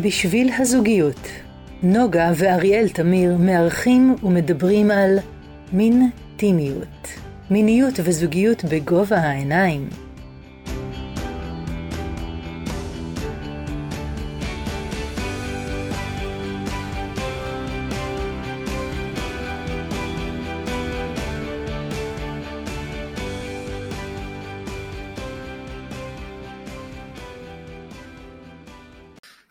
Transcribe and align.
בשביל 0.00 0.50
הזוגיות, 0.58 1.28
נוגה 1.82 2.32
ואריאל 2.36 2.88
תמיר 2.88 3.36
מארחים 3.36 4.16
ומדברים 4.22 4.90
על 4.90 5.18
מין 5.72 6.10
טימיות, 6.36 7.08
מיניות 7.50 7.94
וזוגיות 8.04 8.64
בגובה 8.64 9.16
העיניים. 9.16 9.88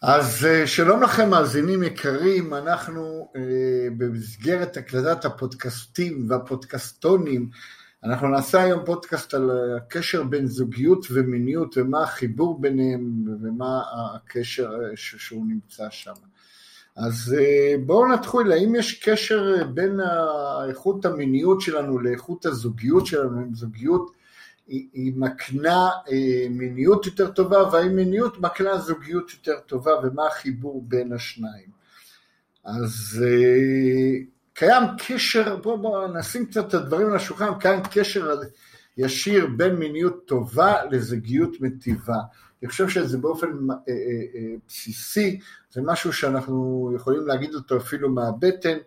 אז 0.07 0.45
אה, 0.45 0.67
שלום 0.67 1.03
לכם 1.03 1.29
מאזינים 1.29 1.83
יקרים, 1.83 2.53
אנחנו 2.53 3.29
אה, 3.35 3.41
במסגרת 3.97 4.77
הקלטת 4.77 5.25
הפודקאסטים 5.25 6.25
והפודקסטונים, 6.29 7.49
אנחנו 8.03 8.27
נעשה 8.27 8.63
היום 8.63 8.85
פודקאסט 8.85 9.33
על 9.33 9.51
הקשר 9.77 10.23
בין 10.23 10.47
זוגיות 10.47 11.05
ומיניות 11.11 11.77
ומה 11.77 12.03
החיבור 12.03 12.61
ביניהם 12.61 13.25
ומה 13.41 13.81
הקשר 14.15 14.69
אה, 14.83 14.91
שהוא 14.95 15.45
נמצא 15.47 15.87
שם. 15.89 16.13
אז 16.95 17.35
בואו 17.85 18.13
נתחיל, 18.13 18.51
האם 18.51 18.75
יש 18.75 19.03
קשר 19.03 19.63
בין 19.73 19.99
איכות 20.69 21.05
המיניות 21.05 21.61
שלנו 21.61 21.99
לאיכות 21.99 22.45
הזוגיות 22.45 23.05
שלנו, 23.05 23.39
עם 23.39 23.55
זוגיות 23.55 24.11
היא, 24.67 24.87
היא 24.93 25.13
מקנה 25.15 25.89
אה, 26.11 26.47
מיניות 26.49 27.05
יותר 27.05 27.31
טובה, 27.31 27.69
והאם 27.71 27.95
מיניות 27.95 28.39
מקנה 28.39 28.77
זוגיות 28.77 29.31
יותר 29.31 29.59
טובה, 29.59 29.91
ומה 30.03 30.27
החיבור 30.27 30.83
בין 30.87 31.13
השניים. 31.13 31.69
אז 32.63 33.23
אה, 33.27 34.19
קיים 34.53 34.83
קשר, 34.97 35.55
בואו 35.55 35.81
בוא 35.81 36.07
נשים 36.07 36.45
קצת 36.45 36.67
את 36.67 36.73
הדברים 36.73 37.07
על 37.07 37.15
השולחן, 37.15 37.59
קיים 37.59 37.79
קשר 37.91 38.35
ישיר 38.97 39.47
בין 39.57 39.75
מיניות 39.75 40.25
טובה 40.25 40.73
לזוגיות 40.91 41.61
מטיבה. 41.61 42.17
אני 42.61 42.69
חושב 42.69 42.89
שזה 42.89 43.17
באופן 43.17 43.47
אה, 43.47 43.75
אה, 43.87 43.93
אה, 44.35 44.55
בסיסי, 44.67 45.39
זה 45.71 45.81
משהו 45.83 46.13
שאנחנו 46.13 46.91
יכולים 46.95 47.27
להגיד 47.27 47.55
אותו 47.55 47.77
אפילו 47.77 48.09
מהבטן, 48.09 48.77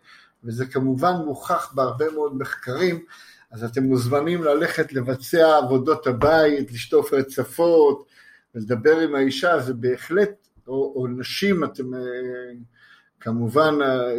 וזה 0.44 0.66
כמובן 0.66 1.12
מוכח 1.26 1.72
בהרבה 1.74 2.10
מאוד 2.10 2.36
מחקרים. 2.36 3.04
אז 3.50 3.64
אתם 3.64 3.82
מוזמנים 3.82 4.44
ללכת 4.44 4.92
לבצע 4.92 5.56
עבודות 5.56 6.06
הבית, 6.06 6.72
לשטוף 6.72 7.12
רצפות, 7.12 8.06
ולדבר 8.54 8.98
עם 8.98 9.14
האישה, 9.14 9.60
זה 9.60 9.74
בהחלט, 9.74 10.48
או, 10.68 10.92
או 10.96 11.06
נשים, 11.06 11.64
אתם 11.64 11.94
אה, 11.94 12.00
כמובן 13.20 13.74
אה, 13.82 14.12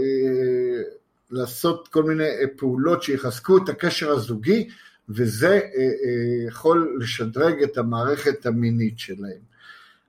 לעשות 1.32 1.88
כל 1.88 2.04
מיני 2.04 2.28
פעולות 2.58 3.04
שיחזקו 3.04 3.58
את 3.58 3.70
הקשר 3.70 4.12
הזוגי, 4.12 4.70
וזה 5.10 5.54
אה, 5.54 6.48
יכול 6.48 6.98
לשדרג 7.00 7.64
את 7.64 7.78
המערכת 7.78 8.46
המינית 8.46 9.00
שלהם. 9.00 9.50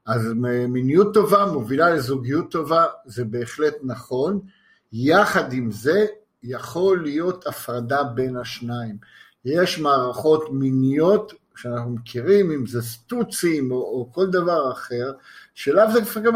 אז 0.06 0.32
מיניות 0.68 1.14
טובה 1.14 1.46
מובילה 1.46 1.90
לזוגיות 1.90 2.50
טובה, 2.50 2.86
זה 3.06 3.24
בהחלט 3.24 3.74
נכון. 3.82 4.40
יחד 4.92 5.52
עם 5.52 5.70
זה, 5.70 6.06
יכול 6.42 7.02
להיות 7.02 7.46
הפרדה 7.46 8.04
בין 8.04 8.36
השניים. 8.36 8.96
יש 9.44 9.78
מערכות 9.78 10.48
מיניות 10.52 11.32
שאנחנו 11.56 11.90
מכירים, 11.90 12.52
אם 12.52 12.66
זה 12.66 12.82
סטוצים 12.82 13.72
או, 13.72 13.76
או 13.76 14.08
כל 14.12 14.26
דבר 14.26 14.72
אחר, 14.72 15.12
שלאו 15.54 15.84
גם 16.24 16.34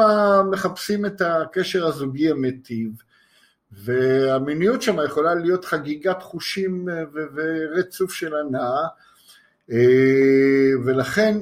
מחפשים 0.50 1.06
את 1.06 1.20
הקשר 1.20 1.86
הזוגי 1.86 2.30
המיטיב, 2.30 2.90
והמיניות 3.72 4.82
שם 4.82 4.96
יכולה 5.04 5.34
להיות 5.34 5.64
חגיגת 5.64 6.22
חושים 6.22 6.88
ורצוף 7.34 8.12
של 8.12 8.34
הנאה, 8.36 8.86
אה, 9.72 10.70
ולכן 10.84 11.38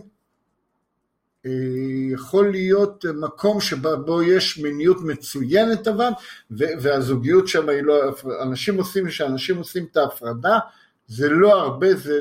יכול 2.12 2.50
להיות 2.50 3.04
מקום 3.14 3.60
שבו 3.60 4.22
יש 4.22 4.58
מיניות 4.58 4.97
מצוינת 5.04 5.88
אבל, 5.88 6.08
והזוגיות 6.50 7.48
שם 7.48 7.69
היא 7.69 7.82
לא, 7.82 8.14
אנשים 8.42 8.76
עושים, 8.76 9.06
כשאנשים 9.06 9.56
עושים 9.56 9.86
את 9.91 9.97
ההפרדה, 9.97 10.58
זה 11.06 11.28
לא 11.28 11.60
הרבה, 11.60 11.94
זה 11.94 12.20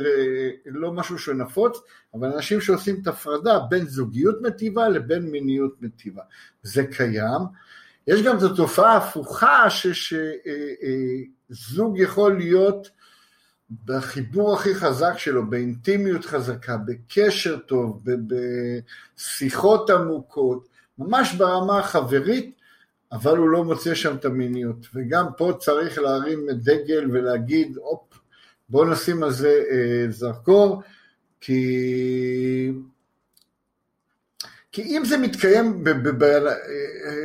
לא 0.66 0.92
משהו 0.94 1.20
שנפוץ, 1.20 1.78
אבל 2.14 2.32
אנשים 2.32 2.62
שעושים 2.62 3.00
את 3.02 3.08
ההפרדה 3.08 3.60
בין 3.70 3.88
זוגיות 3.88 4.42
מטיבה 4.42 4.90
לבין 4.90 5.24
מיניות 5.24 5.82
מטיבה, 5.82 6.22
זה 6.64 6.86
קיים. 6.86 7.42
יש 8.08 8.22
גם 8.22 8.38
את 8.38 8.44
התופעה 8.44 8.94
ההפוכה 8.94 9.66
שזוג 11.50 12.00
יכול 12.00 12.38
להיות 12.38 12.90
בחיבור 13.86 14.54
הכי 14.54 14.76
חזק 14.76 15.14
שלו, 15.18 15.46
באינטימיות 15.50 16.26
חזקה, 16.26 16.78
בקשר 16.78 17.58
טוב, 17.58 18.04
בשיחות 19.18 19.90
עמוקות, 19.90 20.68
ממש 20.98 21.34
ברמה 21.34 21.80
החברית, 21.80 22.56
אבל 23.12 23.38
הוא 23.38 23.50
לא 23.50 23.64
מוצא 23.64 23.96
שם 23.96 24.16
את 24.16 24.26
המיניות. 24.26 24.88
וגם 24.96 25.26
פה 25.38 25.54
צריך 25.60 26.00
להרים 26.00 26.48
דגל 26.52 27.12
ולהגיד, 27.12 27.78
הופ, 27.78 28.20
בואו 28.70 28.90
נשים 28.90 29.24
על 29.24 29.32
זה 29.32 29.64
אה, 29.72 30.06
זרקור, 30.10 30.82
כי... 31.42 32.72
כי 34.72 34.82
אם 34.82 35.06
זה 35.06 35.18
מתקיים 35.18 35.84
ב- 35.84 35.90
ב- 35.90 36.24
ב- 36.24 36.24
אה, 36.24 36.56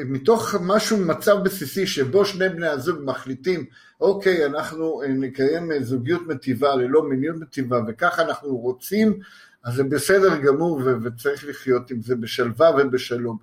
מתוך 0.06 0.54
משהו, 0.60 0.96
מצב 0.96 1.36
בסיסי 1.44 1.86
שבו 1.86 2.24
שני 2.24 2.48
בני 2.48 2.68
הזוג 2.68 2.98
מחליטים, 3.04 3.64
אוקיי, 4.00 4.46
אנחנו 4.46 5.02
אה, 5.02 5.08
נקיים 5.08 5.70
זוגיות 5.82 6.26
מטיבה 6.26 6.74
ללא 6.74 7.02
מיניות 7.02 7.36
מטיבה 7.36 7.80
וככה 7.88 8.22
אנחנו 8.22 8.56
רוצים, 8.56 9.18
אז 9.64 9.74
זה 9.74 9.84
בסדר 9.84 10.36
גמור 10.36 10.80
ו- 10.84 11.02
וצריך 11.02 11.44
לחיות 11.48 11.90
עם 11.90 12.02
זה 12.02 12.16
בשלווה 12.16 12.70
ובשלום. 12.78 13.36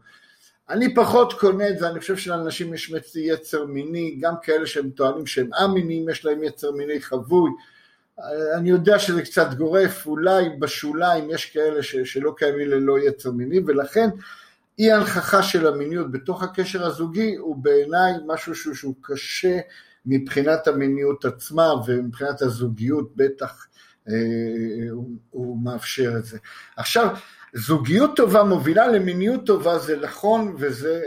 אני 0.69 0.95
פחות 0.95 1.33
קונה 1.33 1.69
את 1.69 1.79
זה, 1.79 1.89
אני 1.89 1.99
חושב 1.99 2.17
שלאנשים 2.17 2.73
יש 2.73 2.93
יצר 3.15 3.65
מיני, 3.65 4.17
גם 4.21 4.33
כאלה 4.41 4.67
שהם 4.67 4.89
טוענים 4.89 5.25
שהם 5.25 5.53
א-מיניים, 5.53 6.09
יש 6.09 6.25
להם 6.25 6.43
יצר 6.43 6.71
מיני 6.71 7.01
חבוי, 7.01 7.49
אני 8.57 8.69
יודע 8.69 8.99
שזה 8.99 9.21
קצת 9.21 9.53
גורף, 9.53 10.05
אולי 10.05 10.49
בשוליים 10.59 11.29
יש 11.29 11.45
כאלה 11.45 11.83
ש, 11.83 11.95
שלא 11.95 12.33
קיימים 12.37 12.69
ללא 12.69 12.99
יצר 12.99 13.31
מיני, 13.31 13.59
ולכן 13.65 14.09
אי 14.79 14.91
הנכחה 14.91 15.43
של 15.43 15.67
המיניות 15.67 16.11
בתוך 16.11 16.43
הקשר 16.43 16.85
הזוגי 16.85 17.35
הוא 17.35 17.55
בעיניי 17.55 18.13
משהו 18.27 18.55
שהוא, 18.55 18.75
שהוא 18.75 18.95
קשה 19.01 19.59
מבחינת 20.05 20.67
המיניות 20.67 21.25
עצמה 21.25 21.73
ומבחינת 21.87 22.41
הזוגיות 22.41 23.15
בטח 23.15 23.67
אה, 24.09 24.13
הוא, 24.91 25.09
הוא 25.29 25.57
מאפשר 25.63 26.13
את 26.17 26.25
זה. 26.25 26.37
עכשיו, 26.77 27.15
זוגיות 27.55 28.15
טובה 28.15 28.43
מובילה 28.43 28.87
למיניות 28.87 29.45
טובה 29.45 29.79
זה 29.79 29.97
נכון 29.97 30.55
וזה 30.57 31.01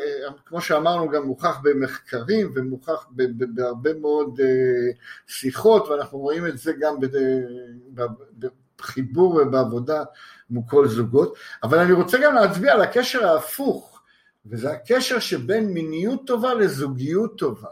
כמו 0.46 0.60
שאמרנו 0.60 1.10
גם 1.10 1.26
מוכח 1.26 1.58
במחקרים 1.62 2.52
ומוכח 2.54 3.06
בהרבה 3.54 3.94
מאוד 3.94 4.40
אה, 4.40 4.46
שיחות 5.26 5.88
ואנחנו 5.88 6.18
רואים 6.18 6.46
את 6.46 6.58
זה 6.58 6.72
גם 6.80 6.96
בחיבור 8.78 9.34
ובעבודה 9.34 10.04
מול 10.50 10.62
כל 10.68 10.88
זוגות. 10.88 11.36
אבל 11.62 11.78
אני 11.78 11.92
רוצה 11.92 12.18
גם 12.24 12.34
להצביע 12.34 12.72
על 12.72 12.80
הקשר 12.80 13.26
ההפוך 13.26 14.00
וזה 14.46 14.70
הקשר 14.70 15.18
שבין 15.18 15.72
מיניות 15.72 16.26
טובה 16.26 16.54
לזוגיות 16.54 17.38
טובה. 17.38 17.68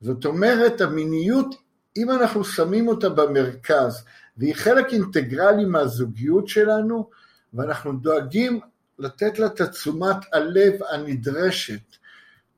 זאת 0.00 0.24
אומרת 0.24 0.80
המיניות 0.80 1.54
אם 1.96 2.10
אנחנו 2.10 2.44
שמים 2.44 2.88
אותה 2.88 3.08
במרכז 3.08 4.04
והיא 4.36 4.54
חלק 4.54 4.92
אינטגרלי 4.92 5.64
מהזוגיות 5.64 6.48
שלנו 6.48 7.10
ואנחנו 7.54 7.92
דואגים 7.92 8.60
לתת 8.98 9.38
לה 9.38 9.46
את 9.46 9.60
תשומת 9.60 10.16
הלב 10.32 10.74
הנדרשת, 10.90 11.96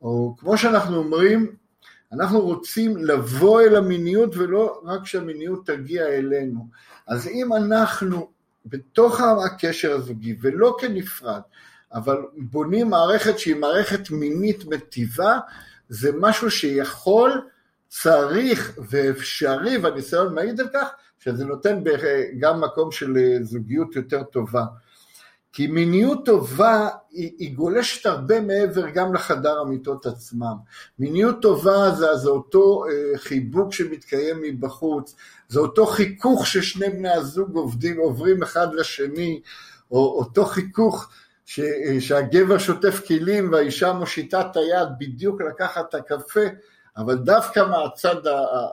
או 0.02 0.34
כמו 0.38 0.58
שאנחנו 0.58 0.96
אומרים, 0.96 1.56
אנחנו 2.12 2.40
רוצים 2.40 2.96
לבוא 2.96 3.62
אל 3.62 3.76
המיניות 3.76 4.36
ולא 4.36 4.80
רק 4.84 5.06
שהמיניות 5.06 5.66
תגיע 5.66 6.06
אלינו. 6.06 6.66
אז 7.06 7.28
אם 7.28 7.52
אנחנו 7.52 8.30
בתוך 8.66 9.20
הקשר 9.20 9.92
הזוגי 9.92 10.36
ולא 10.40 10.76
כנפרד, 10.80 11.40
אבל 11.92 12.16
בונים 12.36 12.90
מערכת 12.90 13.38
שהיא 13.38 13.56
מערכת 13.56 14.10
מינית 14.10 14.64
מטיבה, 14.64 15.38
זה 15.88 16.10
משהו 16.18 16.50
שיכול, 16.50 17.48
צריך 17.88 18.78
ואפשרי, 18.90 19.78
והניסיון 19.78 20.34
מעיד 20.34 20.60
על 20.60 20.68
כך, 20.72 20.88
שזה 21.18 21.44
נותן 21.44 21.82
גם 22.38 22.60
מקום 22.60 22.92
של 22.92 23.16
זוגיות 23.42 23.96
יותר 23.96 24.22
טובה. 24.22 24.64
כי 25.52 25.66
מיניות 25.66 26.26
טובה 26.26 26.88
היא, 27.10 27.30
היא 27.38 27.54
גולשת 27.54 28.06
הרבה 28.06 28.40
מעבר 28.40 28.90
גם 28.90 29.14
לחדר 29.14 29.60
המיטות 29.60 30.06
עצמם. 30.06 30.54
מיניות 30.98 31.42
טובה 31.42 31.90
זה, 31.90 32.16
זה 32.16 32.30
אותו 32.30 32.84
אה, 32.86 33.18
חיבוק 33.18 33.72
שמתקיים 33.72 34.40
מבחוץ, 34.42 35.14
זה 35.48 35.60
אותו 35.60 35.86
חיכוך 35.86 36.46
ששני 36.46 36.90
בני 36.90 37.10
הזוג 37.10 37.56
עובדים, 37.56 37.98
עוברים 37.98 38.42
אחד 38.42 38.74
לשני, 38.74 39.40
או 39.90 40.18
אותו 40.18 40.44
חיכוך 40.44 41.08
ש, 41.46 41.60
שהגבר 42.00 42.58
שוטף 42.58 43.06
כלים 43.06 43.52
והאישה 43.52 43.92
מושיטה 43.92 44.40
את 44.40 44.56
היד 44.56 44.88
בדיוק 44.98 45.42
לקחת 45.42 45.88
את 45.88 45.94
הקפה, 45.94 46.40
אבל 46.96 47.14
דווקא 47.14 47.60
מהצד 47.70 48.16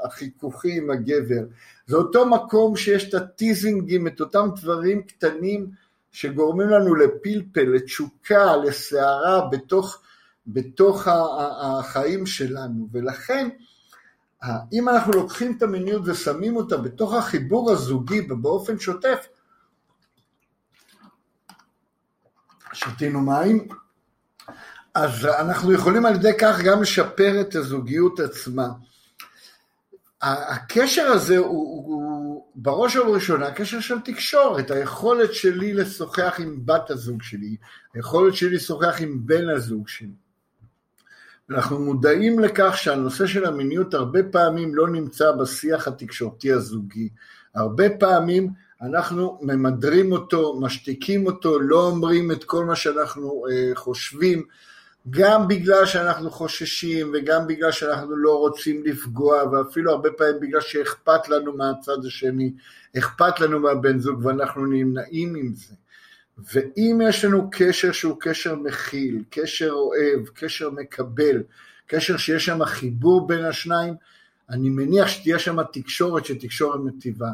החיכוכי 0.04 0.78
עם 0.78 0.90
הגבר. 0.90 1.44
זה 1.88 1.96
אותו 1.96 2.26
מקום 2.26 2.76
שיש 2.76 3.10
את 3.10 3.14
הטיזינגים, 3.14 4.08
את 4.08 4.20
אותם 4.20 4.50
דברים 4.56 5.02
קטנים 5.02 5.70
שגורמים 6.12 6.70
לנו 6.70 6.96
לפלפל, 6.96 7.70
לתשוקה, 7.74 8.56
לסערה 8.56 9.48
בתוך, 9.52 10.02
בתוך 10.48 11.08
החיים 11.62 12.26
שלנו, 12.26 12.88
ולכן 12.92 13.50
אם 14.74 14.90
אנחנו 14.90 15.12
לוקחים 15.14 15.58
את 15.58 15.64
המיניות 15.64 16.02
ושמים 16.06 16.56
אותה 16.56 16.78
בתוך 16.78 17.14
החיבור 17.14 17.72
הזוגי 17.72 18.22
באופן 18.22 18.80
שוטף, 18.80 19.28
שתינו 22.74 23.22
מים, 23.22 23.68
אז 24.94 25.26
אנחנו 25.26 25.74
יכולים 25.74 26.06
על 26.06 26.16
ידי 26.16 26.32
כך 26.40 26.62
גם 26.66 26.82
לשפר 26.82 27.42
את 27.42 27.56
הזוגיות 27.56 28.20
עצמה. 28.20 28.68
הקשר 30.22 31.06
הזה 31.06 31.38
הוא, 31.38 31.48
הוא 31.48 31.87
בראש 32.60 32.96
ובראשונה 32.96 33.52
קשר 33.52 33.80
של 33.80 34.00
תקשורת, 34.00 34.72
היכולת 34.72 35.34
שלי 35.34 35.74
לשוחח 35.74 36.36
עם 36.40 36.66
בת 36.66 36.90
הזוג 36.90 37.24
שלי, 37.24 37.56
היכולת 37.94 38.36
שלי 38.36 38.50
לשוחח 38.56 38.96
עם 39.00 39.20
בן 39.26 39.50
הזוג 39.50 39.88
שלי. 39.88 40.16
אנחנו 41.50 41.80
מודעים 41.80 42.40
לכך 42.40 42.78
שהנושא 42.78 43.28
של 43.28 43.46
המיניות 43.46 43.94
הרבה 43.94 44.24
פעמים 44.32 44.76
לא 44.76 44.88
נמצא 44.88 45.32
בשיח 45.32 45.88
התקשורתי 45.88 46.52
הזוגי. 46.52 47.10
הרבה 47.56 47.90
פעמים 48.00 48.50
אנחנו 48.82 49.40
ממדרים 49.42 50.12
אותו, 50.12 50.60
משתיקים 50.60 51.26
אותו, 51.26 51.60
לא 51.60 51.88
אומרים 51.88 52.32
את 52.32 52.44
כל 52.44 52.66
מה 52.66 52.76
שאנחנו 52.76 53.44
אה, 53.52 53.76
חושבים, 53.76 54.44
גם 55.10 55.48
בגלל 55.48 55.86
שאנחנו 55.86 56.32
חוששים 56.32 57.12
וגם 57.14 57.48
בגלל 57.48 57.72
שאנחנו 57.72 58.16
לא 58.16 58.38
רוצים 58.38 58.84
לפגוע 58.86 59.44
ואפילו 59.44 59.92
הרבה 59.92 60.10
פעמים 60.12 60.40
בגלל 60.40 60.62
שאכפת 60.62 61.30
לנו 61.30 61.58
מהצד 61.58 62.06
השני, 62.08 62.54
אכפת 62.98 63.40
לנו 63.40 63.60
מהבן 63.60 64.00
זוג 64.00 64.26
ואנחנו 64.26 64.66
נמנעים 64.66 65.36
עם 65.36 65.54
זה. 65.56 65.74
ואם 66.54 67.02
יש 67.04 67.26
לנו 67.26 67.50
קשר 67.52 67.92
שהוא 67.92 68.18
קשר 68.20 68.56
מכיל, 68.56 69.24
קשר 69.30 69.72
אוהב, 69.72 70.28
קשר 70.34 70.70
מקבל, 70.70 71.44
קשר 71.88 72.18
שיש 72.18 72.46
שם 72.46 72.66
חיבור 72.66 73.28
בין 73.28 73.46
השניים, 73.46 73.94
אני 74.50 74.70
מניח 74.70 75.08
שתהיה 75.08 75.40
שם 75.40 75.64
תקשורת 75.74 76.26
שתקשורת 76.26 76.80
מטיבה. 76.86 77.30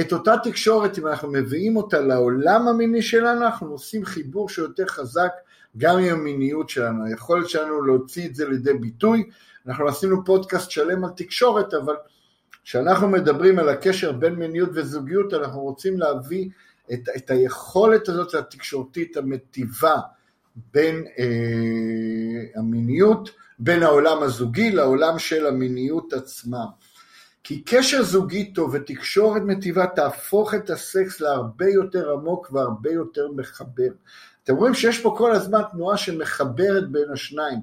את 0.00 0.12
אותה 0.12 0.34
תקשורת, 0.44 0.98
אם 0.98 1.06
אנחנו 1.06 1.28
מביאים 1.28 1.76
אותה 1.76 2.00
לעולם 2.00 2.68
המיני 2.68 3.02
שלנו, 3.02 3.44
אנחנו 3.44 3.70
עושים 3.70 4.04
חיבור 4.04 4.48
שיותר 4.48 4.86
חזק 4.86 5.32
גם 5.76 5.98
עם 5.98 6.14
המיניות 6.14 6.68
שלנו, 6.68 7.04
היכולת 7.04 7.48
שלנו 7.48 7.82
להוציא 7.82 8.28
את 8.28 8.34
זה 8.34 8.48
לידי 8.48 8.74
ביטוי. 8.74 9.30
אנחנו 9.66 9.88
עשינו 9.88 10.24
פודקאסט 10.24 10.70
שלם 10.70 11.04
על 11.04 11.10
תקשורת, 11.16 11.74
אבל 11.74 11.94
כשאנחנו 12.64 13.08
מדברים 13.08 13.58
על 13.58 13.68
הקשר 13.68 14.12
בין 14.12 14.34
מיניות 14.34 14.70
וזוגיות, 14.74 15.34
אנחנו 15.34 15.60
רוצים 15.60 15.98
להביא 15.98 16.48
את, 16.92 17.08
את 17.16 17.30
היכולת 17.30 18.08
הזאת 18.08 18.34
התקשורתית 18.34 19.16
המטיבה 19.16 19.96
בין 20.74 21.04
אה, 21.18 22.60
המיניות, 22.60 23.30
בין 23.58 23.82
העולם 23.82 24.22
הזוגי 24.22 24.70
לעולם 24.70 25.18
של 25.18 25.46
המיניות 25.46 26.12
עצמה. 26.12 26.64
כי 27.48 27.62
קשר 27.66 28.02
זוגי 28.02 28.52
טוב 28.52 28.70
ותקשורת 28.74 29.42
מטיבה 29.42 29.86
תהפוך 29.86 30.54
את 30.54 30.70
הסקס 30.70 31.20
להרבה 31.20 31.68
יותר 31.68 32.12
עמוק 32.12 32.48
והרבה 32.52 32.90
יותר 32.90 33.28
מחבר. 33.36 33.88
אתם 34.44 34.56
רואים 34.56 34.74
שיש 34.74 35.00
פה 35.00 35.14
כל 35.18 35.32
הזמן 35.32 35.60
תנועה 35.72 35.96
שמחברת 35.96 36.90
בין 36.90 37.10
השניים. 37.12 37.58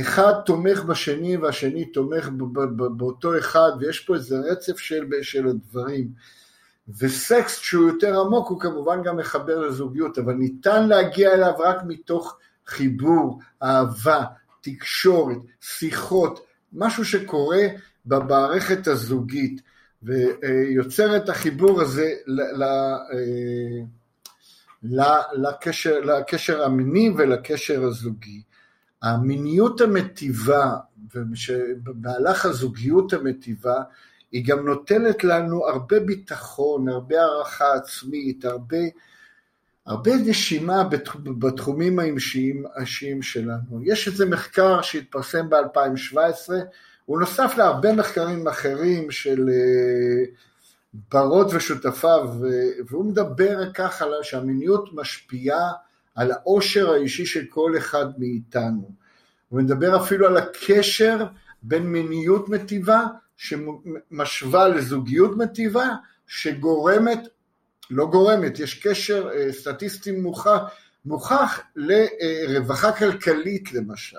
אחד 0.00 0.32
תומך 0.44 0.82
בשני 0.84 1.36
והשני 1.36 1.84
תומך 1.84 2.28
באותו 2.96 3.38
אחד, 3.38 3.70
ויש 3.80 4.00
פה 4.00 4.14
איזה 4.14 4.36
רצף 4.50 4.78
של, 4.78 5.04
של 5.22 5.46
הדברים. 5.46 6.08
וסקס 6.98 7.58
שהוא 7.58 7.88
יותר 7.88 8.20
עמוק 8.20 8.48
הוא 8.48 8.60
כמובן 8.60 9.02
גם 9.02 9.16
מחבר 9.16 9.60
לזוגיות, 9.60 10.18
אבל 10.18 10.34
ניתן 10.34 10.88
להגיע 10.88 11.34
אליו 11.34 11.52
רק 11.58 11.76
מתוך 11.86 12.38
חיבור, 12.66 13.40
אהבה, 13.62 14.24
תקשורת, 14.60 15.38
שיחות, 15.60 16.46
משהו 16.72 17.04
שקורה 17.04 17.66
במערכת 18.06 18.86
הזוגית 18.86 19.62
ויוצר 20.02 21.16
את 21.16 21.28
החיבור 21.28 21.80
הזה 21.80 22.14
לקשר, 25.32 26.00
לקשר 26.00 26.64
המיני 26.64 27.10
ולקשר 27.16 27.84
הזוגי. 27.84 28.42
המיניות 29.02 29.80
המטיבה 29.80 30.74
ובמהלך 31.14 32.46
הזוגיות 32.46 33.12
המטיבה 33.12 33.82
היא 34.32 34.44
גם 34.46 34.66
נותנת 34.66 35.24
לנו 35.24 35.68
הרבה 35.68 36.00
ביטחון, 36.00 36.88
הרבה 36.88 37.22
הערכה 37.22 37.74
עצמית, 37.74 38.44
הרבה, 38.44 38.78
הרבה 39.86 40.10
נשימה 40.16 40.82
בתחומים 41.38 41.98
האישיים 42.74 43.22
שלנו. 43.22 43.80
יש 43.82 44.08
איזה 44.08 44.26
מחקר 44.26 44.82
שהתפרסם 44.82 45.50
ב-2017, 45.50 46.52
הוא 47.04 47.20
נוסף 47.20 47.54
להרבה 47.58 47.92
מחקרים 47.92 48.48
אחרים 48.48 49.10
של 49.10 49.48
אה, 49.48 50.24
ברות 51.12 51.46
ושותפיו, 51.54 52.28
והוא 52.88 53.04
מדבר 53.04 53.72
ככה 53.72 54.04
שהמיניות 54.22 54.94
משפיעה 54.94 55.72
על 56.14 56.32
העושר 56.32 56.90
האישי 56.90 57.26
של 57.26 57.44
כל 57.48 57.72
אחד 57.78 58.06
מאיתנו. 58.18 58.90
הוא 59.48 59.60
מדבר 59.60 60.02
אפילו 60.02 60.26
על 60.26 60.36
הקשר 60.36 61.26
בין 61.62 61.82
מיניות 61.82 62.48
מטיבה 62.48 63.06
שמשווה 63.36 64.68
לזוגיות 64.68 65.36
מטיבה, 65.36 65.88
שגורמת, 66.26 67.28
לא 67.90 68.06
גורמת, 68.06 68.58
יש 68.58 68.86
קשר 68.86 69.28
אה, 69.34 69.52
סטטיסטי 69.52 70.12
מוכח, 70.12 70.58
מוכח 71.04 71.60
לרווחה 71.76 72.92
כלכלית 72.92 73.72
למשל. 73.72 74.18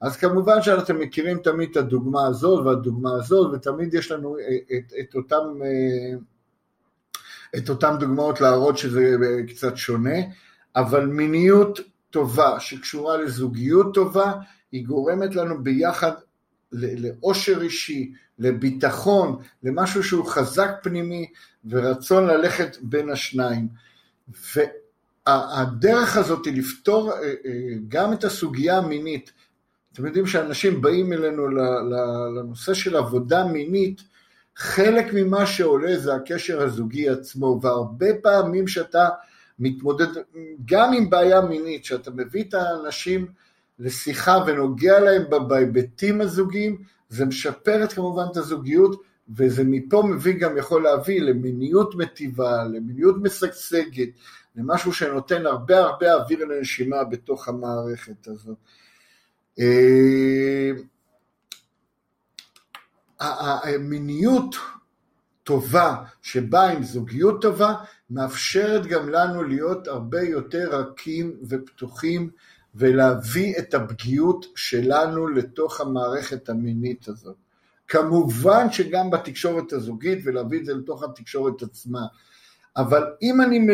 אז 0.00 0.16
כמובן 0.16 0.62
שאתם 0.62 0.98
מכירים 0.98 1.38
תמיד 1.38 1.70
את 1.70 1.76
הדוגמה 1.76 2.26
הזאת 2.26 2.66
והדוגמה 2.66 3.14
הזאת, 3.14 3.54
ותמיד 3.54 3.94
יש 3.94 4.10
לנו 4.10 4.36
אה, 4.38 4.56
את, 4.78 4.92
את, 5.00 5.14
אותם, 5.14 5.62
אה, 5.64 6.18
את 7.56 7.68
אותם 7.68 7.96
דוגמאות 8.00 8.40
להראות 8.40 8.78
שזה 8.78 9.16
קצת 9.48 9.76
שונה, 9.76 10.16
אבל 10.76 11.06
מיניות 11.06 11.80
טובה 12.10 12.60
שקשורה 12.60 13.16
לזוגיות 13.16 13.94
טובה, 13.94 14.32
היא 14.72 14.86
גורמת 14.86 15.34
לנו 15.34 15.62
ביחד 15.62 16.12
לאושר 16.74 17.62
אישי, 17.62 18.12
לביטחון, 18.38 19.36
למשהו 19.62 20.02
שהוא 20.02 20.26
חזק 20.26 20.70
פנימי 20.82 21.26
ורצון 21.68 22.26
ללכת 22.26 22.76
בין 22.82 23.10
השניים. 23.10 23.68
והדרך 25.26 26.16
הזאת 26.16 26.46
היא 26.46 26.58
לפתור 26.58 27.12
אה, 27.12 27.18
אה, 27.18 27.32
גם 27.88 28.12
את 28.12 28.24
הסוגיה 28.24 28.78
המינית. 28.78 29.32
אתם 29.92 30.06
יודעים 30.06 30.26
שאנשים 30.26 30.82
באים 30.82 31.12
אלינו 31.12 31.48
לנושא 32.36 32.74
של 32.74 32.96
עבודה 32.96 33.44
מינית, 33.44 34.02
חלק 34.56 35.06
ממה 35.12 35.46
שעולה 35.46 35.98
זה 35.98 36.14
הקשר 36.14 36.62
הזוגי 36.62 37.08
עצמו, 37.08 37.60
והרבה 37.62 38.06
פעמים 38.22 38.68
שאתה 38.68 39.08
מתמודד 39.58 40.06
גם 40.64 40.92
עם 40.92 41.10
בעיה 41.10 41.40
מינית, 41.40 41.84
שאתה 41.84 42.10
מביא 42.10 42.44
את 42.44 42.54
האנשים 42.54 43.26
לשיחה 43.78 44.38
ונוגע 44.46 45.00
להם 45.00 45.48
בהיבטים 45.48 46.20
הזוגיים, 46.20 46.82
זה 47.08 47.24
משפר 47.24 47.84
את 47.84 47.92
כמובן 47.92 48.24
את 48.32 48.36
הזוגיות, 48.36 49.02
וזה 49.36 49.62
מפה 49.64 50.02
מביא 50.10 50.32
גם 50.32 50.56
יכול 50.56 50.82
להביא 50.82 51.20
למיניות 51.20 51.94
מטיבה, 51.94 52.64
למיניות 52.64 53.16
משגשגת, 53.22 54.08
למשהו 54.56 54.92
שנותן 54.92 55.46
הרבה 55.46 55.78
הרבה 55.78 56.14
אוויר 56.14 56.44
לנשימה 56.44 57.04
בתוך 57.04 57.48
המערכת 57.48 58.28
הזאת. 58.28 58.56
אה, 59.58 60.70
המיניות 63.20 64.56
טובה 65.44 65.96
שבאה 66.22 66.70
עם 66.70 66.82
זוגיות 66.82 67.42
טובה, 67.42 67.74
מאפשרת 68.10 68.86
גם 68.86 69.08
לנו 69.08 69.42
להיות 69.42 69.88
הרבה 69.88 70.22
יותר 70.22 70.68
רכים 70.70 71.36
ופתוחים 71.48 72.30
ולהביא 72.74 73.54
את 73.58 73.74
הפגיעות 73.74 74.46
שלנו 74.56 75.28
לתוך 75.28 75.80
המערכת 75.80 76.48
המינית 76.48 77.08
הזאת. 77.08 77.36
כמובן 77.88 78.72
שגם 78.72 79.10
בתקשורת 79.10 79.72
הזוגית 79.72 80.18
ולהביא 80.24 80.60
את 80.60 80.64
זה 80.64 80.74
לתוך 80.74 81.02
התקשורת 81.02 81.62
עצמה. 81.62 82.06
אבל 82.76 83.04
אם 83.22 83.40
אני 83.40 83.66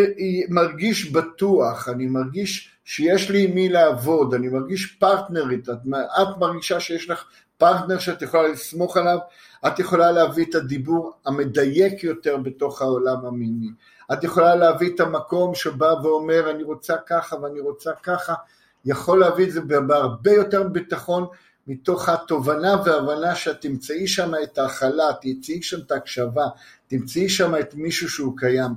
מרגיש 0.49 1.11
בטוח, 1.13 1.89
אני 1.89 2.07
מרגיש 2.07 2.71
שיש 2.85 3.31
לי 3.31 3.45
עם 3.45 3.55
מי 3.55 3.69
לעבוד, 3.69 4.35
אני 4.35 4.49
מרגיש 4.49 4.87
פרטנרית, 4.87 5.69
את, 5.69 5.79
את 6.23 6.39
מרגישה 6.39 6.81
שיש 6.81 7.11
לך 7.11 7.25
הפרטנר 7.57 7.99
שאת 7.99 8.23
יכולה 8.23 8.49
לסמוך 8.49 8.97
עליו, 8.97 9.19
את 9.67 9.79
יכולה 9.79 10.13
להביא 10.13 10.45
את 10.51 10.55
הדיבור 10.55 11.13
המדייק 11.27 12.05
יותר 12.05 12.37
בתוך 12.37 12.83
העולם 12.83 13.27
המיני. 13.27 13.71
את 14.13 14.25
יכולה 14.25 14.55
להביא 14.55 14.95
את 14.95 15.01
המקום 15.01 15.55
שבא 15.55 15.95
ואומר 16.03 16.51
אני 16.51 16.63
רוצה 16.63 16.95
ככה 17.07 17.37
ואני 17.37 17.61
רוצה 17.61 17.91
ככה, 18.03 18.35
יכול 18.85 19.21
להביא 19.21 19.47
את 19.47 19.53
זה 19.53 19.61
בהרבה 19.61 20.33
יותר 20.33 20.69
ביטחון 20.69 21.27
מתוך 21.67 22.09
התובנה 22.09 22.77
והבנה 22.85 23.35
שאת 23.35 23.61
תמצאי 23.61 24.07
שם 24.07 24.33
את 24.43 24.59
ההכלה, 24.59 25.07
תמצאי 25.21 25.63
שם 25.63 25.79
את 25.87 25.93
ההקשבה, 25.93 26.47
תמצאי 26.89 27.29
שם 27.29 27.55
את 27.61 27.75
מישהו 27.75 28.09
שהוא 28.09 28.37
קיים, 28.37 28.71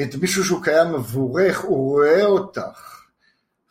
את 0.00 0.14
מישהו 0.14 0.44
שהוא 0.44 0.62
קיים 0.62 0.94
עבורך, 0.94 1.60
הוא 1.60 1.90
רואה 1.90 2.24
אותך. 2.24 3.00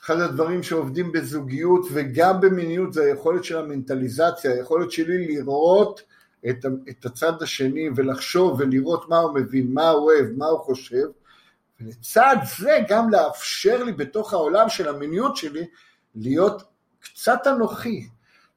אחד 0.04 0.20
הדברים 0.20 0.64
שעובדים 0.64 1.12
בזוגיות 1.12 1.86
וגם 1.94 2.42
במיניות 2.42 2.94
זה 2.94 3.04
היכולת 3.04 3.44
של 3.44 3.58
המנטליזציה, 3.58 4.52
היכולת 4.52 4.92
שלי 4.92 5.28
לראות 5.28 6.02
את, 6.50 6.66
את 6.90 7.06
הצד 7.06 7.42
השני 7.42 7.90
ולחשוב 7.96 8.60
ולראות 8.60 9.10
מה 9.10 9.18
הוא 9.18 9.36
מבין, 9.36 9.74
מה 9.74 9.90
הוא 9.90 10.12
אוהב, 10.12 10.26
מה 10.38 10.46
הוא 10.46 10.60
חושב, 10.60 11.08
ולצד 11.82 12.36
זה 12.58 12.80
גם 12.90 13.10
לאפשר 13.10 13.84
לי 13.84 13.92
בתוך 13.92 14.34
העולם 14.34 14.70
של 14.70 14.90
המיניות 14.90 15.36
שלי 15.36 15.66
להיות 16.16 16.64
קצת 17.00 17.40
אנוכי, 17.48 18.08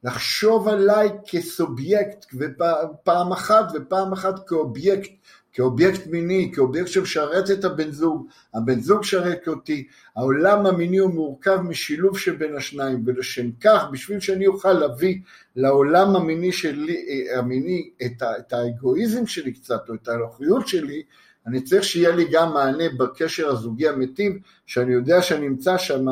לחשוב 0.03 0.67
עליי 0.67 1.09
כסובייקט 1.27 2.25
ופעם 2.33 3.31
אחת 3.31 3.65
ופעם 3.73 4.13
אחת 4.13 4.47
כאובייקט, 4.47 5.09
כאובייקט 5.53 6.07
מיני, 6.07 6.51
כאובייקט 6.55 6.87
שמשרת 6.87 7.51
את 7.51 7.65
הבן 7.65 7.91
זוג, 7.91 8.27
הבן 8.53 8.79
זוג 8.79 8.99
משרת 8.99 9.47
אותי, 9.47 9.87
העולם 10.15 10.65
המיני 10.65 10.97
הוא 10.97 11.13
מורכב 11.13 11.57
משילוב 11.61 12.17
שבין 12.17 12.55
השניים, 12.55 13.03
ולשם 13.05 13.51
כך, 13.61 13.83
בשביל 13.91 14.19
שאני 14.19 14.47
אוכל 14.47 14.73
להביא 14.73 15.19
לעולם 15.55 16.15
המיני 16.15 16.51
שלי, 16.51 17.27
המיני, 17.37 17.89
את, 18.05 18.21
ה, 18.21 18.37
את 18.37 18.53
האגואיזם 18.53 19.27
שלי 19.27 19.53
קצת, 19.53 19.89
או 19.89 19.93
את 19.93 20.07
האנוכיות 20.07 20.67
שלי, 20.67 21.03
אני 21.47 21.61
צריך 21.61 21.83
שיהיה 21.83 22.15
לי 22.15 22.25
גם 22.31 22.53
מענה 22.53 22.83
בקשר 22.97 23.47
הזוגי 23.47 23.87
המיטיב, 23.87 24.33
שאני 24.65 24.93
יודע 24.93 25.21
שאני 25.21 25.49
נמצא 25.49 25.77
שם 25.77 26.05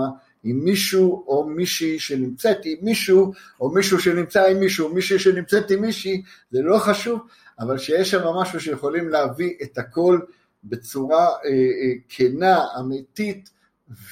עם 0.44 0.60
מישהו 0.64 1.24
או 1.28 1.50
מישהי 1.50 2.00
שנמצאת 2.00 2.58
עם 2.66 2.78
מישהו, 2.82 3.34
או 3.60 3.70
מישהו 3.70 4.00
שנמצא 4.00 4.46
עם 4.46 4.60
מישהו, 4.60 4.94
מישהי 4.94 5.20
שנמצאת 5.20 5.72
עם 5.72 5.82
מישהי, 5.82 6.22
זה 6.52 6.62
לא 6.62 6.78
חשוב, 6.78 7.20
אבל 7.60 7.78
שיש 7.78 8.12
שם 8.12 8.28
משהו 8.28 8.60
שיכולים 8.60 9.10
להביא 9.10 9.54
את 9.64 9.78
הכל 9.78 10.20
בצורה 10.64 11.26
אה, 11.26 11.50
אה, 11.50 11.94
כנה, 12.10 12.64
אמיתית, 12.80 13.50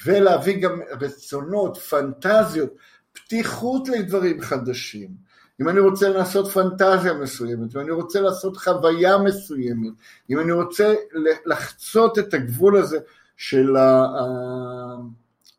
ולהביא 0.04 0.62
גם 0.62 0.80
רצונות, 1.00 1.76
פנטזיות, 1.76 2.74
פתיחות 3.24 3.88
לדברים 3.88 4.40
חדשים. 4.40 5.30
אם 5.60 5.68
אני 5.68 5.80
רוצה 5.80 6.08
לעשות 6.08 6.48
פנטזיה 6.52 7.14
מסוימת, 7.14 7.76
אם 7.76 7.80
אני 7.80 7.90
רוצה 7.90 8.20
לעשות 8.20 8.56
חוויה 8.56 9.18
מסוימת, 9.18 9.92
אם 10.30 10.38
אני 10.40 10.52
רוצה 10.52 10.94
לחצות 11.46 12.18
את 12.18 12.34
הגבול 12.34 12.76
הזה 12.76 12.98
של, 13.36 13.76
ה, 13.76 14.06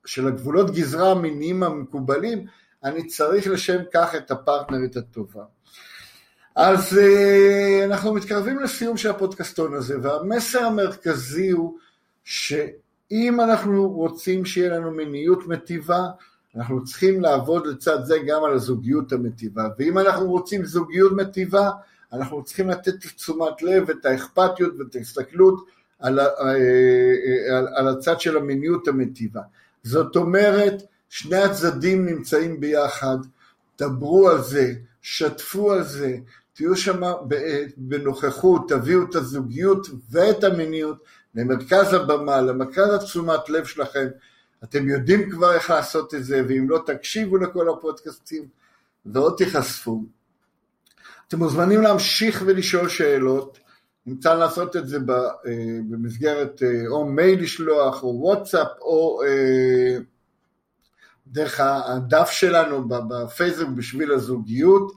של 0.06 0.28
הגבולות 0.28 0.72
גזרה 0.72 1.12
המיניים 1.12 1.64
המקובלים, 1.64 2.46
אני 2.84 3.08
צריך 3.08 3.48
לשם 3.48 3.78
כך 3.94 4.16
את 4.16 4.32
הפרטנרית 4.32 4.98
הטובה. 4.98 5.44
אז 6.56 6.98
אה, 6.98 7.86
אנחנו 7.86 8.14
מתקרבים 8.14 8.60
לסיום 8.60 8.98
של 8.98 9.10
הפודקאסטון 9.10 9.74
הזה, 9.74 9.96
והמסר 10.02 10.60
המרכזי 10.60 11.50
הוא 11.50 11.78
שאם 12.24 13.42
אנחנו 13.42 13.90
רוצים 13.90 14.46
שיהיה 14.46 14.70
לנו 14.70 14.92
מיניות 14.92 15.48
מטיבה, 15.48 16.04
אנחנו 16.56 16.84
צריכים 16.84 17.22
לעבוד 17.22 17.68
לצד 17.68 18.04
זה 18.04 18.18
גם 18.28 18.44
על 18.44 18.54
הזוגיות 18.54 19.12
המטיבה, 19.12 19.68
ואם 19.80 19.98
אנחנו 19.98 20.26
רוצים 20.26 20.66
זוגיות 20.66 21.12
מטיבה, 21.12 21.70
אנחנו 22.14 22.44
צריכים 22.44 22.70
לתת 22.70 22.96
תשומת 23.16 23.62
לב, 23.62 23.90
את 23.90 24.06
האכפתיות 24.06 24.74
ואת 24.80 24.96
ההסתכלות 24.96 25.66
על, 26.00 26.20
אה, 26.20 26.26
אה, 26.30 27.58
על, 27.58 27.68
על 27.76 27.88
הצד 27.88 28.20
של 28.20 28.38
המיניות 28.38 28.88
המטיבה. 28.88 29.42
זאת 29.84 30.16
אומרת, 30.16 30.84
שני 31.10 31.38
הצדדים 31.38 32.06
נמצאים 32.06 32.60
ביחד, 32.60 33.18
דברו 33.80 34.30
על 34.30 34.42
זה, 34.42 34.74
שתפו 35.02 35.72
על 35.72 35.84
זה, 35.84 36.18
תהיו 36.54 36.76
שם 36.76 37.02
בנוכחות, 37.78 38.70
תביאו 38.70 39.04
את 39.04 39.16
הזוגיות 39.16 39.88
ואת 40.12 40.44
המיניות 40.44 40.98
למרכז 41.36 41.94
הבמה, 41.94 42.42
למרכז 42.42 42.94
התשומת 42.94 43.50
לב 43.50 43.66
שלכם, 43.66 44.08
אתם 44.64 44.90
יודעים 44.90 45.30
כבר 45.30 45.54
איך 45.54 45.70
לעשות 45.70 46.14
את 46.14 46.24
זה, 46.24 46.42
ואם 46.48 46.70
לא 46.70 46.84
תקשיבו 46.86 47.38
לכל 47.38 47.70
הפודקאסטים 47.70 48.48
ועוד 49.06 49.36
תיחשפו. 49.38 50.04
אתם 51.28 51.38
מוזמנים 51.38 51.82
להמשיך 51.82 52.44
ולשאול 52.46 52.90
שאלות, 52.90 53.60
ניתן 54.06 54.40
לעשות 54.40 54.76
את 54.76 54.88
זה 54.88 54.98
אה, 54.98 55.80
במסגרת 55.90 56.64
אה, 56.64 56.88
או 56.88 57.06
מייל 57.06 57.44
לשלוח, 57.44 58.04
או 58.04 58.20
וואטסאפ, 58.20 58.68
או 58.82 59.22
אה, 59.24 59.98
דרך 61.28 61.60
הדף 61.60 62.30
שלנו 62.30 62.88
בפייסבוק 62.88 63.70
בשביל 63.70 64.12
הזוגיות, 64.12 64.92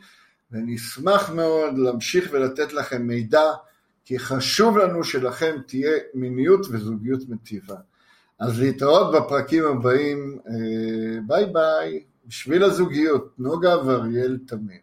ואני 0.50 0.76
אשמח 0.76 1.30
מאוד 1.30 1.78
להמשיך 1.78 2.28
ולתת 2.32 2.72
לכם 2.72 3.02
מידע, 3.02 3.52
כי 4.04 4.18
חשוב 4.18 4.78
לנו 4.78 5.04
שלכם 5.04 5.56
תהיה 5.66 5.92
מיניות 6.14 6.66
וזוגיות 6.70 7.20
מטיבה. 7.28 7.76
אז 8.40 8.60
להתראות 8.60 9.14
בפרקים 9.14 9.64
הבאים, 9.64 10.38
אה, 10.48 11.20
ביי 11.26 11.46
ביי, 11.46 12.02
בשביל 12.26 12.64
הזוגיות, 12.64 13.34
נוגה 13.38 13.86
ואריאל 13.86 14.38
תמיר. 14.46 14.78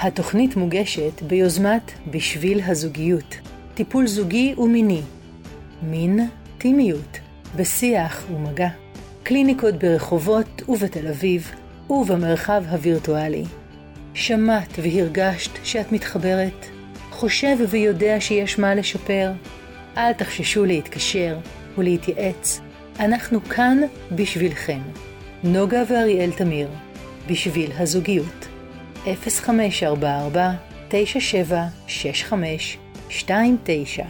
התוכנית 0.00 0.56
מוגשת 0.56 1.22
ביוזמת 1.22 1.92
בשביל 2.10 2.60
הזוגיות, 2.66 3.34
טיפול 3.74 4.06
זוגי 4.06 4.54
ומיני, 4.58 5.02
מין, 5.82 6.28
טימיות, 6.58 7.18
בשיח 7.56 8.24
ומגע, 8.32 8.68
קליניקות 9.22 9.74
ברחובות 9.74 10.62
ובתל 10.68 11.08
אביב 11.08 11.50
ובמרחב 11.90 12.62
הווירטואלי. 12.70 13.44
שמעת 14.18 14.78
והרגשת 14.82 15.50
שאת 15.64 15.92
מתחברת? 15.92 16.66
חושב 17.10 17.56
ויודע 17.68 18.16
שיש 18.20 18.58
מה 18.58 18.74
לשפר? 18.74 19.30
אל 19.96 20.12
תחששו 20.12 20.64
להתקשר 20.64 21.38
ולהתייעץ. 21.78 22.60
אנחנו 23.00 23.44
כאן 23.44 23.78
בשבילכם. 24.12 24.80
נוגה 25.44 25.82
ואריאל 25.88 26.30
תמיר, 26.30 26.68
בשביל 27.28 27.72
הזוגיות. 27.78 28.48
0544 29.04 30.50
9765 30.88 32.78
29 33.10 34.04